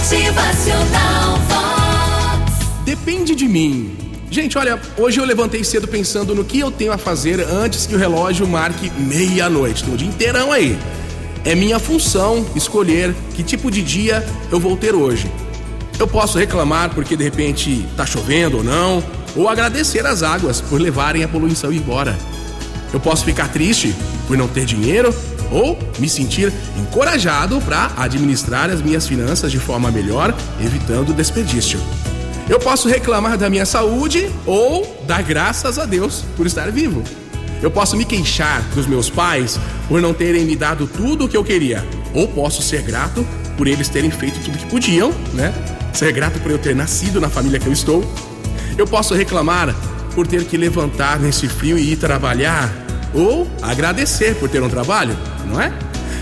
[0.00, 2.84] Motivacional Vox.
[2.86, 3.94] Depende de mim.
[4.30, 7.94] Gente, olha, hoje eu levantei cedo pensando no que eu tenho a fazer antes que
[7.94, 10.78] o relógio marque meia-noite, no dia inteirão aí.
[11.44, 15.30] É minha função escolher que tipo de dia eu vou ter hoje.
[15.98, 19.04] Eu posso reclamar porque de repente tá chovendo ou não,
[19.36, 22.18] ou agradecer as águas por levarem a poluição embora.
[22.92, 23.94] Eu posso ficar triste
[24.26, 25.14] por não ter dinheiro
[25.50, 31.80] ou me sentir encorajado para administrar as minhas finanças de forma melhor, evitando desperdício.
[32.48, 37.02] Eu posso reclamar da minha saúde ou dar graças a Deus por estar vivo.
[37.62, 41.36] Eu posso me queixar dos meus pais por não terem me dado tudo o que
[41.36, 45.52] eu queria, ou posso ser grato por eles terem feito tudo o que podiam, né?
[45.92, 48.02] Ser grato por eu ter nascido na família que eu estou.
[48.78, 49.74] Eu posso reclamar
[50.14, 52.70] por ter que levantar nesse frio e ir trabalhar,
[53.14, 55.72] ou agradecer por ter um trabalho, não é?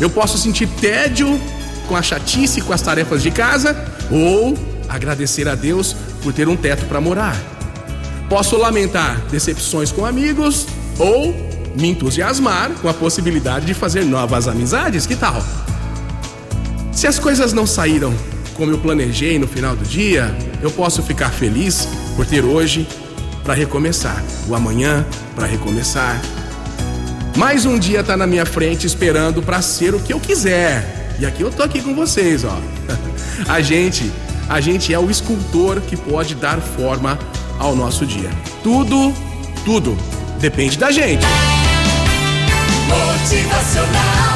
[0.00, 1.40] Eu posso sentir tédio
[1.86, 3.76] com a chatice com as tarefas de casa,
[4.10, 4.56] ou
[4.88, 7.36] agradecer a Deus por ter um teto para morar.
[8.28, 10.66] Posso lamentar decepções com amigos
[10.98, 11.34] ou
[11.76, 15.42] me entusiasmar com a possibilidade de fazer novas amizades, que tal?
[16.92, 18.14] Se as coisas não saíram
[18.54, 22.86] como eu planejei no final do dia, eu posso ficar feliz por ter hoje
[23.42, 25.04] para recomeçar, o amanhã
[25.34, 26.20] para recomeçar.
[27.36, 31.14] Mais um dia tá na minha frente esperando para ser o que eu quiser.
[31.18, 32.58] E aqui eu tô aqui com vocês, ó.
[33.48, 34.12] A gente,
[34.48, 37.18] a gente é o escultor que pode dar forma
[37.58, 38.30] ao nosso dia.
[38.62, 39.12] Tudo,
[39.64, 39.96] tudo
[40.38, 41.24] depende da gente.
[42.88, 44.31] Motivacional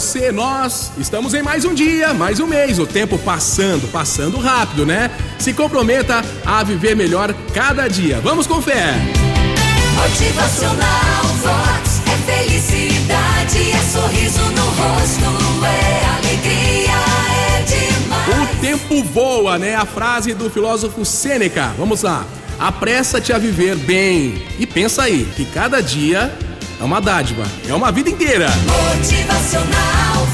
[0.00, 2.78] você, nós, estamos em mais um dia, mais um mês.
[2.78, 5.10] O tempo passando, passando rápido, né?
[5.38, 8.18] Se comprometa a viver melhor cada dia.
[8.20, 8.94] Vamos com fé.
[9.94, 12.00] Motivacional Vox.
[12.06, 16.96] É felicidade, é sorriso no rosto, é alegria,
[17.36, 18.42] é demais.
[18.42, 19.74] O tempo voa, né?
[19.74, 21.74] A frase do filósofo Sêneca.
[21.76, 22.24] Vamos lá.
[22.58, 24.46] Apressa-te a viver bem.
[24.58, 26.34] E pensa aí, que cada dia
[26.80, 28.48] é uma dádiva, é uma vida inteira.
[28.96, 30.26] Motivacional